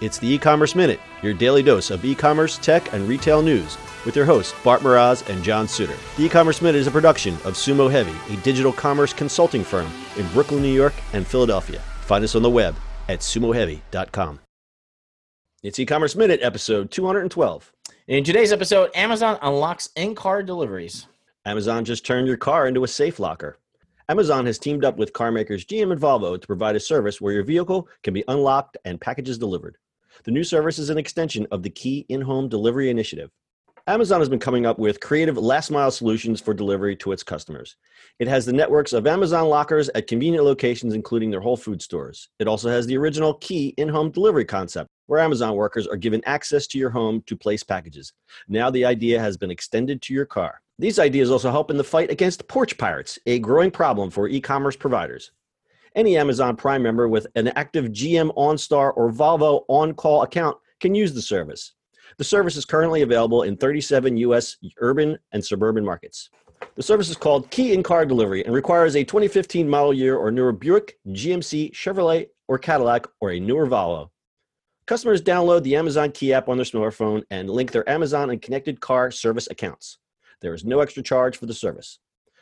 [0.00, 4.24] It's the e-commerce minute, your daily dose of e-commerce, tech, and retail news, with your
[4.24, 5.96] hosts Bart Mroz and John Suter.
[6.16, 10.26] The e-commerce minute is a production of Sumo Heavy, a digital commerce consulting firm in
[10.28, 11.78] Brooklyn, New York, and Philadelphia.
[12.00, 12.74] Find us on the web
[13.08, 14.40] at sumoheavy.com.
[15.62, 17.72] It's e-commerce minute, episode 212.
[18.08, 21.06] In today's episode, Amazon unlocks in-car deliveries.
[21.46, 23.58] Amazon just turned your car into a safe locker.
[24.10, 27.42] Amazon has teamed up with carmakers GM and Volvo to provide a service where your
[27.42, 29.78] vehicle can be unlocked and packages delivered.
[30.24, 33.30] The new service is an extension of the Key in Home Delivery Initiative.
[33.86, 37.76] Amazon has been coming up with creative last mile solutions for delivery to its customers.
[38.18, 42.28] It has the networks of Amazon lockers at convenient locations, including their Whole Food stores.
[42.38, 46.22] It also has the original Key in Home Delivery concept, where Amazon workers are given
[46.26, 48.12] access to your home to place packages.
[48.48, 50.60] Now the idea has been extended to your car.
[50.78, 54.40] These ideas also help in the fight against porch pirates, a growing problem for e
[54.40, 55.30] commerce providers.
[55.94, 60.92] Any Amazon Prime member with an active GM OnStar or Volvo On Call account can
[60.92, 61.74] use the service.
[62.18, 64.56] The service is currently available in 37 U.S.
[64.78, 66.30] urban and suburban markets.
[66.74, 70.32] The service is called Key in Car Delivery and requires a 2015 model year or
[70.32, 74.10] newer Buick, GMC, Chevrolet, or Cadillac, or a newer Volvo.
[74.86, 78.80] Customers download the Amazon Key app on their smartphone and link their Amazon and connected
[78.80, 79.98] car service accounts.
[80.44, 82.00] There is no extra charge for the service.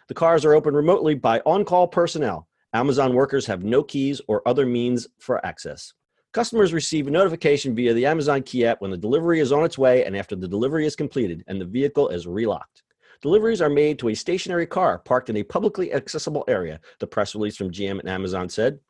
[0.08, 2.48] The cars are opened remotely by on call personnel.
[2.74, 5.92] Amazon workers have no keys or other means for access.
[6.32, 9.78] Customers receive a notification via the Amazon Key app when the delivery is on its
[9.78, 12.82] way and after the delivery is completed and the vehicle is relocked.
[13.20, 17.36] Deliveries are made to a stationary car parked in a publicly accessible area, the press
[17.36, 18.80] release from GM and Amazon said.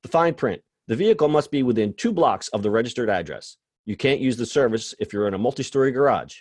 [0.00, 3.58] The fine print the vehicle must be within two blocks of the registered address.
[3.84, 6.38] You can't use the service if you're in a multi story garage.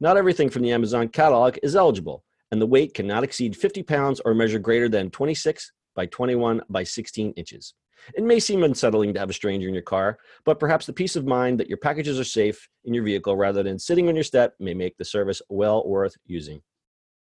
[0.00, 4.20] Not everything from the Amazon catalog is eligible, and the weight cannot exceed 50 pounds
[4.24, 7.74] or measure greater than 26 by 21 by 16 inches.
[8.14, 11.16] It may seem unsettling to have a stranger in your car, but perhaps the peace
[11.16, 14.24] of mind that your packages are safe in your vehicle rather than sitting on your
[14.24, 16.60] step may make the service well worth using.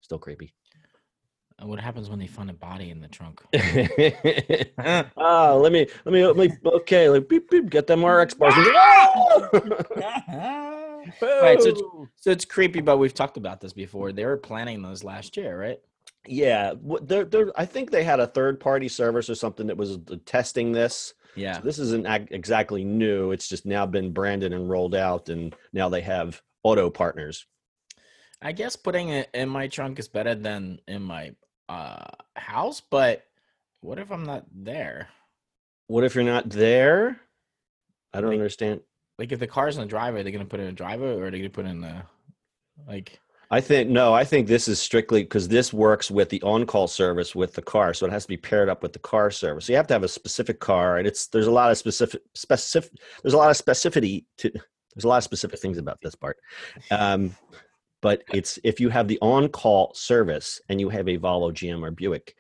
[0.01, 0.55] Still creepy.
[1.63, 3.43] What happens when they find a body in the trunk?
[5.19, 8.55] ah, let me, let me, let me, okay, like, beep, beep, get them RX bars.
[11.23, 11.83] right, so it's,
[12.17, 14.13] so it's creepy, but we've talked about this before.
[14.13, 15.81] They were planning those last year, right?
[16.27, 19.97] Yeah, they're, they're, I think they had a third party service or something that was
[19.97, 21.15] uh, testing this.
[21.35, 21.55] Yeah.
[21.55, 23.31] So this isn't exactly new.
[23.31, 27.47] It's just now been branded and rolled out, and now they have auto partners.
[28.43, 31.33] I guess putting it in my trunk is better than in my
[31.69, 32.07] uh,
[32.37, 33.25] house, but
[33.81, 35.09] what if I'm not there?
[35.87, 37.21] What if you're not there?
[38.13, 38.81] I don't like, understand.
[39.21, 41.27] Like if the car's in the driveway, they're gonna put it in a driveway or
[41.27, 42.03] are they gonna put it in the
[42.89, 43.21] like
[43.51, 47.35] I think no, I think this is strictly because this works with the on-call service
[47.35, 49.67] with the car, so it has to be paired up with the car service.
[49.67, 52.23] So you have to have a specific car, and it's there's a lot of specific
[52.35, 52.93] specific
[53.23, 54.51] there's a lot of specificity to
[54.95, 56.39] there's a lot of specific things about this part.
[56.91, 57.37] Um,
[58.01, 61.91] but it's if you have the on-call service and you have a Volvo, GM, or
[61.91, 62.35] Buick,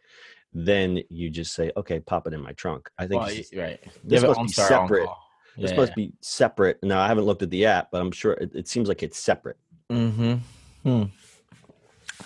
[0.54, 2.88] then you just say, okay, pop it in my trunk.
[2.98, 3.80] I think well, right.
[4.02, 5.10] This must be separate.
[5.56, 5.94] This yeah, must yeah.
[5.96, 6.78] be separate.
[6.82, 9.18] Now I haven't looked at the app, but I'm sure it, it seems like it's
[9.18, 9.56] separate.
[9.90, 10.34] Mm-hmm.
[10.84, 11.04] Hmm.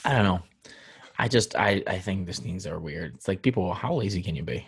[0.05, 0.43] I don't know.
[1.19, 3.15] I just I I think these things are weird.
[3.15, 4.67] It's like people, how lazy can you be?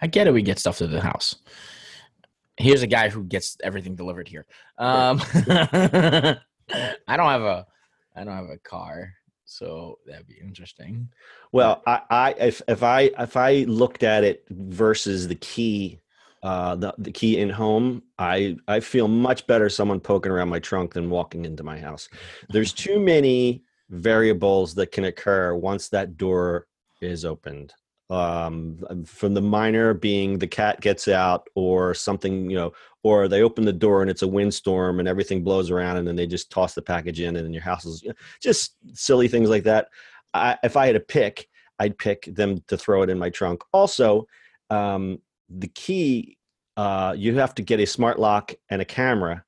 [0.00, 0.32] I get it.
[0.32, 1.36] We get stuff to the house.
[2.58, 4.46] Here's a guy who gets everything delivered here.
[4.78, 6.36] Um, I
[7.16, 7.66] don't have a
[8.14, 9.12] I don't have a car,
[9.44, 11.08] so that'd be interesting.
[11.52, 16.00] Well, I, I if if I if I looked at it versus the key
[16.46, 20.60] uh, the, the key in home, I, I feel much better someone poking around my
[20.60, 22.08] trunk than walking into my house.
[22.50, 26.68] There's too many variables that can occur once that door
[27.02, 27.74] is opened.
[28.10, 33.42] Um, from the minor being the cat gets out or something, you know, or they
[33.42, 36.52] open the door and it's a windstorm and everything blows around and then they just
[36.52, 39.64] toss the package in and then your house is you know, just silly things like
[39.64, 39.88] that.
[40.32, 41.48] I, if I had a pick,
[41.80, 43.64] I'd pick them to throw it in my trunk.
[43.72, 44.28] Also,
[44.70, 45.18] um,
[45.48, 46.36] the key
[46.76, 49.42] uh, you have to get a smart lock and a camera.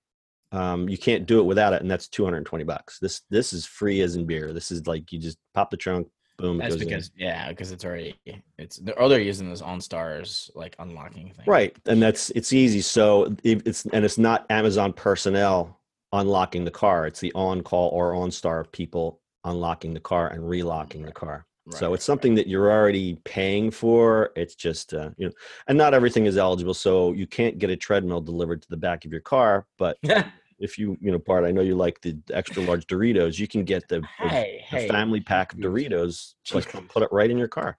[0.51, 2.99] Um, you can't do it without it and that's 220 bucks.
[2.99, 4.53] This this is free as in beer.
[4.55, 6.09] This is like you just pop the trunk
[6.39, 7.27] boom that's because in.
[7.27, 8.15] yeah because it's already
[8.59, 12.81] it's the other using this OnStars like unlocking thing right and that's it's easy.
[12.81, 15.79] So it's and it's not amazon personnel
[16.13, 17.07] unlocking the car.
[17.07, 21.95] It's the on call or OnStar people unlocking the car and relocking the car so
[21.95, 24.31] it's something that you're already paying for.
[24.37, 25.33] It's just uh, you know,
[25.67, 26.75] and not everything is eligible.
[26.75, 29.67] So you can't get a treadmill delivered to the back of your car.
[29.79, 29.99] But
[30.59, 33.39] if you you know, Bart, I know you like the extra large Doritos.
[33.39, 34.89] You can get the, hey, the, hey.
[34.89, 36.35] family pack of Doritos.
[36.53, 37.79] Like put it right in your car.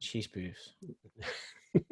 [0.00, 0.74] Cheese booths.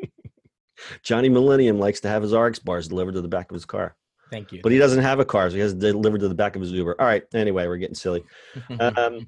[1.02, 3.96] Johnny Millennium likes to have his RX bars delivered to the back of his car.
[4.30, 4.60] Thank you.
[4.62, 6.62] but he doesn't have a car, so he has it delivered to the back of
[6.62, 6.96] his Uber.
[6.98, 7.22] All right.
[7.34, 8.24] Anyway, we're getting silly.
[8.80, 9.26] um,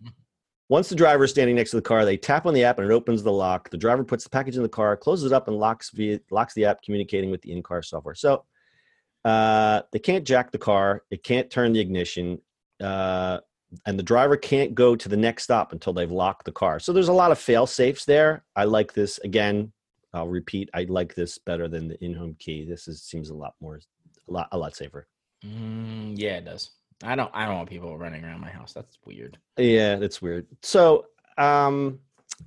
[0.69, 2.91] Once the driver is standing next to the car, they tap on the app and
[2.91, 3.71] it opens the lock.
[3.71, 6.55] The driver puts the package in the car, closes it up, and locks via locks
[6.55, 8.17] the app, communicating with the in-car software.
[8.17, 8.45] So
[9.25, 11.05] uh, they can't jack the car.
[11.11, 12.41] It can't turn the ignition,
[12.83, 13.39] uh,
[13.85, 16.81] and the driver can't go to the next stop until they've locked the car.
[16.81, 18.45] So there's a lot of fail safes there.
[18.57, 19.19] I like this.
[19.19, 19.73] Again,
[20.13, 20.69] I'll repeat.
[20.75, 22.65] I like this better than the in-home key.
[22.65, 23.81] This is seems a lot more,
[24.29, 25.07] a lot, a lot safer.
[25.45, 26.71] Mm, yeah, it does.
[27.03, 27.31] I don't.
[27.35, 28.73] I don't want people running around my house.
[28.73, 29.39] That's weird.
[29.59, 30.47] Yeah, that's weird.
[30.63, 31.07] So,
[31.37, 32.01] um,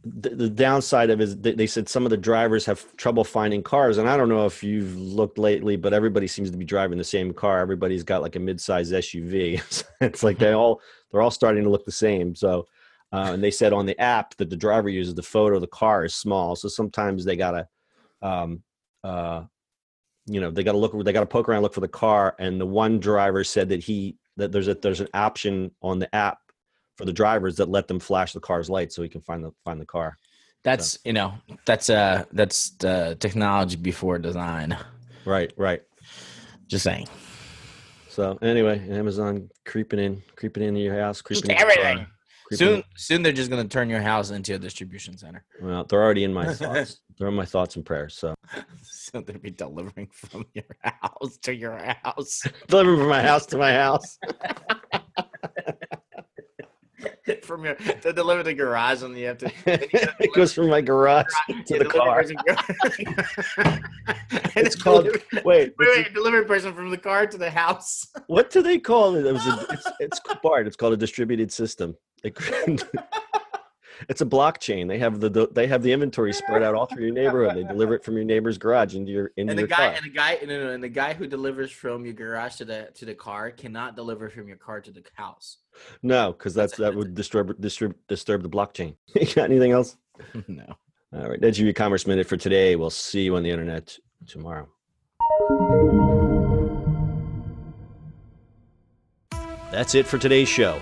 [0.04, 3.24] the, the downside of it is they, they said some of the drivers have trouble
[3.24, 6.66] finding cars, and I don't know if you've looked lately, but everybody seems to be
[6.66, 7.60] driving the same car.
[7.60, 9.62] Everybody's got like a mid-size SUV.
[10.02, 10.82] it's like they all
[11.12, 12.36] they're all starting to look the same.
[12.36, 12.68] So,
[13.12, 15.68] uh, and they said on the app that the driver uses the photo of the
[15.68, 17.68] car is small, so sometimes they gotta,
[18.22, 18.64] um,
[19.04, 19.44] uh,
[20.28, 22.36] you know, they gotta look, they gotta poke around, look for the car.
[22.40, 26.14] And the one driver said that he that there's a there's an option on the
[26.16, 26.40] app
[26.98, 29.52] for the drivers that let them flash the car's light so he can find the
[29.64, 30.18] find the car.
[30.64, 34.78] That's you know that's uh that's uh, technology before design.
[35.26, 35.82] Right, right.
[36.68, 37.08] Just saying.
[38.10, 42.08] So anyway, Amazon creeping in, creeping into your house, creeping Just in car, everything.
[42.52, 45.44] Soon, soon they're just gonna turn your house into a distribution center.
[45.62, 47.02] Well, they're already in my thoughts.
[47.18, 48.16] they're in my thoughts and prayers.
[48.16, 48.34] So
[48.84, 52.42] Soon they'll be delivering from your house to your house.
[52.68, 54.18] delivering from my house to my house.
[57.44, 59.52] from your to deliver the garage, and you have to.
[59.66, 59.78] you
[60.20, 62.24] it goes from my garage deliver- to the car.
[64.56, 65.06] It's called.
[65.06, 68.06] Wait, Wait, wait, delivery person from the car to the house.
[68.28, 69.26] what do they call it?
[69.26, 70.68] It was a, it's, it's Bart.
[70.68, 71.96] It's called a distributed system.
[72.24, 72.38] It-
[74.10, 74.88] it's a blockchain.
[74.88, 77.56] They have the, the they have the inventory spread out all through your neighborhood.
[77.58, 79.94] They deliver it from your neighbor's garage into your into And the your guy car.
[79.96, 82.90] and the guy no, no, and the guy who delivers from your garage to the
[82.96, 85.58] to the car cannot deliver from your car to the house.
[86.02, 88.96] No, because that's that would disturb disturb disturb the blockchain.
[89.16, 89.98] you got anything else?
[90.48, 90.66] no.
[91.12, 92.76] All right, that's your e-commerce minute for today.
[92.76, 94.68] We'll see you on the internet tomorrow.
[99.72, 100.82] That's it for today's show.